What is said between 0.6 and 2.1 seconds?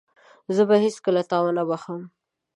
به هيڅکله تا ونه بخښم.